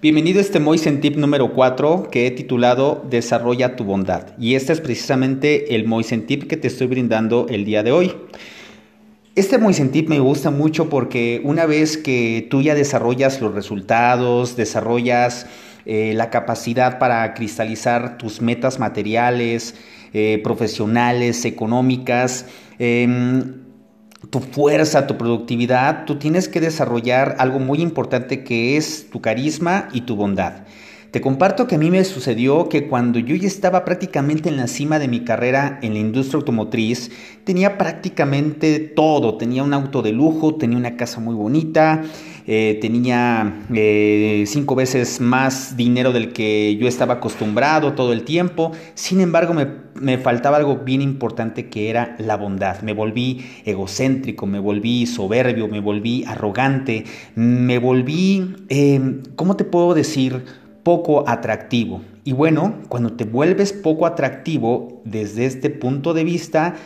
[0.00, 4.28] Bienvenido a este Moisen Tip número 4 que he titulado Desarrolla tu bondad.
[4.38, 8.14] Y este es precisamente el Moisen Tip que te estoy brindando el día de hoy.
[9.34, 14.54] Este Moisen Tip me gusta mucho porque una vez que tú ya desarrollas los resultados,
[14.54, 15.46] desarrollas
[15.84, 19.74] eh, la capacidad para cristalizar tus metas materiales,
[20.12, 22.46] eh, profesionales, económicas,
[22.78, 23.67] em,
[24.30, 29.88] tu fuerza, tu productividad, tú tienes que desarrollar algo muy importante que es tu carisma
[29.92, 30.64] y tu bondad.
[31.10, 34.66] Te comparto que a mí me sucedió que cuando yo ya estaba prácticamente en la
[34.66, 37.10] cima de mi carrera en la industria automotriz,
[37.44, 42.02] tenía prácticamente todo, tenía un auto de lujo, tenía una casa muy bonita,
[42.50, 48.72] eh, tenía eh, cinco veces más dinero del que yo estaba acostumbrado todo el tiempo.
[48.94, 52.80] Sin embargo, me, faltaba algo bien importante que era la bondad.
[52.80, 59.92] Me volví egocéntrico, me volví soberbio, me volví arrogante, me volví, em, ¿cómo te puedo
[59.92, 60.42] decir?
[60.82, 62.00] poco atractivo.
[62.24, 66.76] Y bueno, cuando te vuelves poco atractivo desde este punto de vista,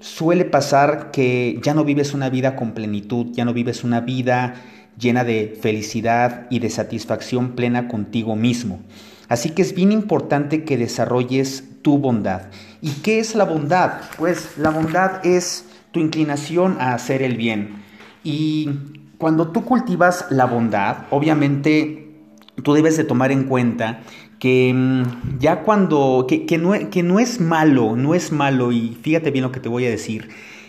[0.00, 4.54] suele pasar que ya no vives una vida con plenitud, ya no vives una vida
[4.98, 8.80] llena de felicidad y de satisfacción plena contigo mismo.
[9.28, 12.42] Así que es bien importante que desarrolles tu bondad.
[12.80, 14.00] ¿Y qué es la bondad?
[14.16, 17.82] Pues la bondad es tu inclinación a hacer el bien.
[18.24, 18.70] Y
[19.18, 22.16] cuando tú cultivas la bondad, obviamente
[22.62, 24.00] tú debes de tomar en cuenta
[24.38, 29.30] que mm, ya cuando, que, no, que no es malo, no es malo, y fíjate
[29.30, 30.28] bien lo que te voy a decir,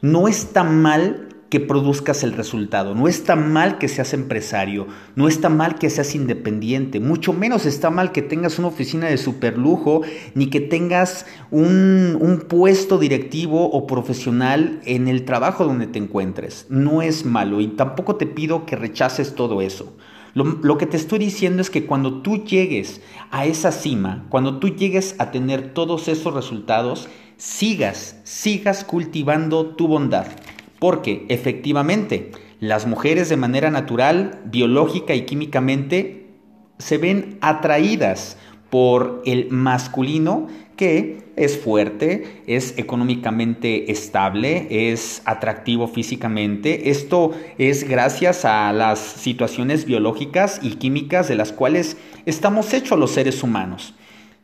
[0.00, 2.94] no está mal que produzcas el resultado.
[2.94, 4.86] No está mal que seas empresario,
[5.16, 9.18] no está mal que seas independiente, mucho menos está mal que tengas una oficina de
[9.18, 10.02] superlujo,
[10.34, 16.66] ni que tengas un, un, puesto directivo o profesional en el trabajo donde te encuentres.
[16.68, 19.92] No es malo y tampoco te pido que rechaces todo eso.
[20.34, 23.00] Lo, que te estoy diciendo es que cuando tú llegues
[23.30, 29.88] a esa cima, cuando tú llegues a tener todos esos resultados, sigas, sigas cultivando tu
[29.88, 30.26] bondad.
[30.78, 32.30] Porque efectivamente,
[32.60, 36.28] las mujeres de manera natural, biológica y químicamente
[36.78, 38.36] se ven atraídas
[38.70, 46.90] por el masculino que es fuerte, es económicamente estable, es atractivo físicamente.
[46.90, 51.96] Esto es gracias a las situaciones biológicas y químicas de las cuales
[52.26, 53.94] estamos hechos los seres humanos.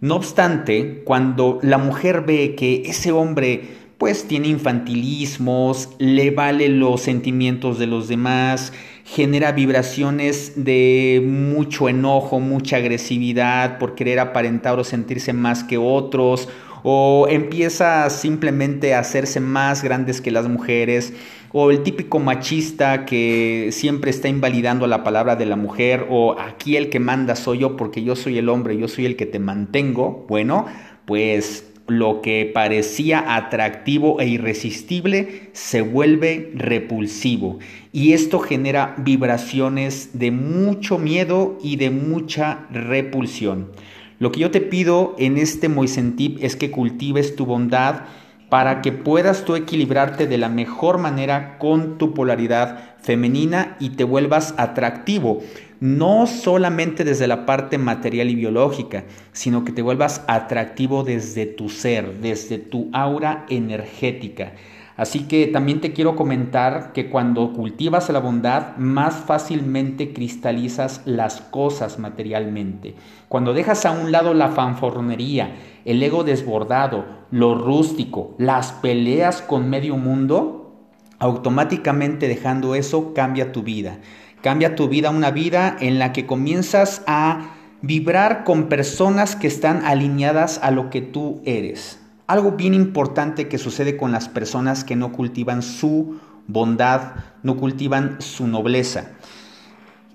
[0.00, 7.00] No obstante, cuando la mujer ve que ese hombre pues tiene infantilismos, le vale los
[7.00, 8.72] sentimientos de los demás,
[9.04, 16.48] genera vibraciones de mucho enojo, mucha agresividad por querer aparentar o sentirse más que otros,
[16.86, 21.14] o empieza simplemente a hacerse más grandes que las mujeres,
[21.50, 26.76] o el típico machista que siempre está invalidando la palabra de la mujer, o aquí
[26.76, 29.38] el que manda soy yo porque yo soy el hombre, yo soy el que te
[29.38, 30.66] mantengo, bueno,
[31.06, 37.58] pues lo que parecía atractivo e irresistible se vuelve repulsivo
[37.92, 43.70] y esto genera vibraciones de mucho miedo y de mucha repulsión.
[44.18, 48.02] Lo que yo te pido en este Moisentip es que cultives tu bondad
[48.48, 54.04] para que puedas tú equilibrarte de la mejor manera con tu polaridad femenina y te
[54.04, 55.42] vuelvas atractivo
[55.80, 61.68] no solamente desde la parte material y biológica, sino que te vuelvas atractivo desde tu
[61.68, 64.54] ser, desde tu aura energética.
[64.96, 71.40] Así que también te quiero comentar que cuando cultivas la bondad, más fácilmente cristalizas las
[71.40, 72.94] cosas materialmente.
[73.28, 79.68] Cuando dejas a un lado la fanfornería, el ego desbordado, lo rústico, las peleas con
[79.68, 80.76] medio mundo,
[81.18, 83.98] automáticamente dejando eso cambia tu vida.
[84.42, 87.50] Cambia tu vida una vida en la que comienzas a
[87.82, 92.03] vibrar con personas que están alineadas a lo que tú eres.
[92.26, 98.16] Algo bien importante que sucede con las personas que no cultivan su bondad, no cultivan
[98.20, 99.10] su nobleza.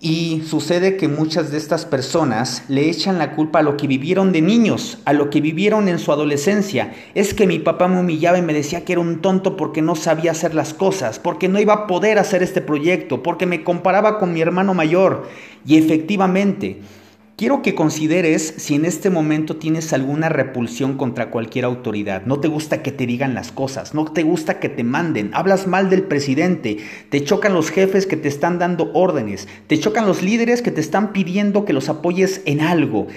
[0.02, 4.32] Y sucede que muchas de estas personas le echan la culpa a lo que vivieron
[4.32, 6.94] de niños, a lo que vivieron en su adolescencia.
[7.14, 9.96] Es que mi papá me humillaba y me decía que era un tonto porque no
[9.96, 14.18] sabía hacer las cosas, porque no iba a poder hacer este proyecto, porque me comparaba
[14.18, 15.28] con mi hermano mayor.
[15.64, 16.80] Y efectivamente,
[17.40, 22.24] Quiero que consideres si en este momento tienes alguna repulsión contra cualquier autoridad.
[22.26, 25.66] No te gusta que te digan las cosas, no te gusta que te manden, hablas
[25.66, 30.22] mal del presidente, te chocan los jefes que te están dando órdenes, te chocan los
[30.22, 33.08] líderes que te están pidiendo que los apoyes en algo,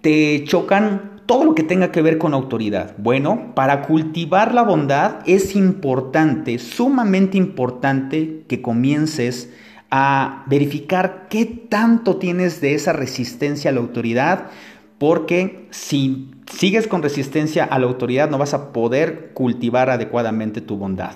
[0.00, 2.96] te chocan todo lo que tenga que ver con autoridad.
[2.98, 9.50] Bueno, para cultivar la bondad es importante, sumamente importante que comiences
[9.90, 14.50] a verificar qué tanto tienes de esa resistencia a la autoridad,
[14.98, 20.76] porque si sigues con resistencia a la autoridad no vas a poder cultivar adecuadamente tu
[20.76, 21.14] bondad.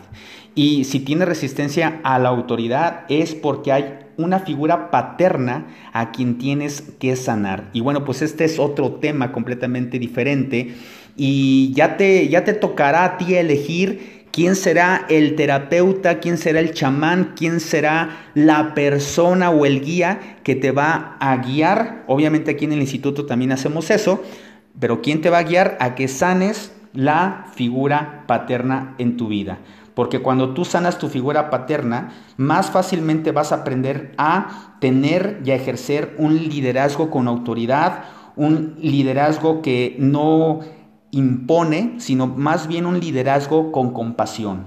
[0.55, 6.39] Y si tienes resistencia a la autoridad es porque hay una figura paterna a quien
[6.39, 7.71] tienes que sanar.
[7.73, 10.75] Y bueno, pues este es otro tema completamente diferente
[11.17, 16.58] y ya te, ya te tocará a ti elegir quién será el terapeuta, quién será
[16.58, 22.02] el chamán, quién será la persona o el guía que te va a guiar.
[22.08, 24.23] Obviamente aquí en el instituto también hacemos eso,
[24.81, 29.58] pero quién te va a guiar a que sanes la figura paterna en tu vida.
[29.94, 35.50] Porque cuando tú sanas tu figura paterna, más fácilmente vas a aprender a tener y
[35.50, 40.61] a ejercer un liderazgo con autoridad, un liderazgo que no
[41.12, 44.64] impone, sino más bien un liderazgo con compasión.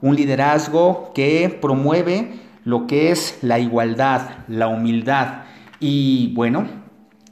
[0.00, 5.42] Un liderazgo que promueve lo que es la igualdad, la humildad.
[5.80, 6.68] Y bueno,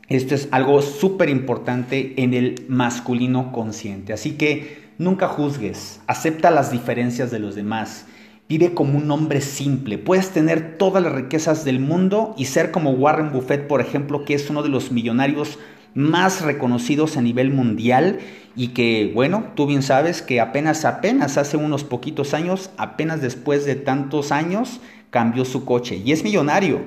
[0.08, 4.12] esto es algo súper importante en el masculino consciente.
[4.12, 8.06] Así que Nunca juzgues, acepta las diferencias de los demás.
[8.48, 9.98] Vive como un hombre simple.
[9.98, 14.32] Puedes tener todas las riquezas del mundo y ser como Warren Buffett, por ejemplo, que
[14.32, 15.58] es uno de los millonarios
[15.96, 18.18] más reconocidos a nivel mundial
[18.54, 23.64] y que, bueno, tú bien sabes que apenas, apenas hace unos poquitos años, apenas después
[23.64, 26.82] de tantos años, cambió su coche y es millonario.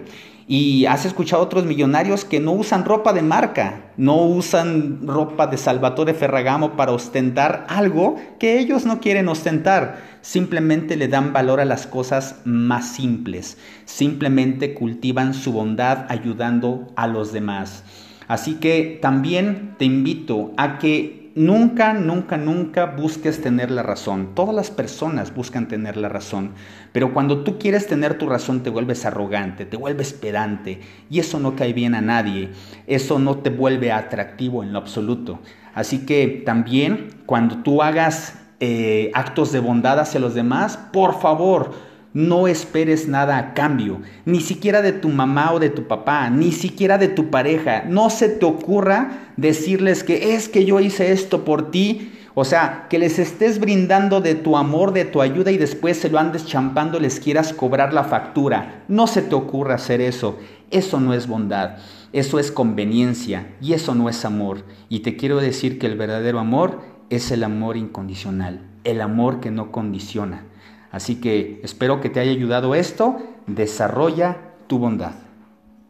[0.47, 5.57] Y has escuchado otros millonarios que no usan ropa de marca, no usan ropa de
[5.57, 10.01] Salvatore Ferragamo para ostentar algo que ellos no quieren ostentar.
[10.21, 13.57] Simplemente le dan valor a las cosas más simples.
[13.85, 17.83] Simplemente cultivan su bondad ayudando a los demás.
[18.29, 24.31] Así que también te invito a que Nunca, nunca, nunca busques tener la razón.
[24.35, 26.51] Todas las personas buscan tener la razón.
[26.91, 30.81] Pero cuando tú quieres tener tu razón te vuelves arrogante, te vuelves pedante.
[31.09, 32.49] Y eso no cae bien a nadie.
[32.87, 35.39] Eso no te vuelve atractivo en lo absoluto.
[35.73, 41.71] Así que también cuando tú hagas eh, actos de bondad hacia los demás, por favor,
[42.13, 46.51] no esperes nada a cambio, ni siquiera de tu mamá o de tu papá, ni
[46.51, 47.83] siquiera de tu pareja.
[47.87, 52.13] No se te ocurra decirles que es que yo hice esto por ti.
[52.35, 56.09] O sea, que les estés brindando de tu amor, de tu ayuda y después se
[56.09, 58.83] lo andes champando, les quieras cobrar la factura.
[58.87, 60.37] No se te ocurra hacer eso.
[60.71, 61.77] Eso no es bondad.
[62.13, 64.63] Eso es conveniencia y eso no es amor.
[64.87, 69.51] Y te quiero decir que el verdadero amor es el amor incondicional, el amor que
[69.51, 70.45] no condiciona.
[70.91, 73.17] Así que espero que te haya ayudado esto.
[73.47, 74.37] Desarrolla
[74.67, 75.28] tu bondad.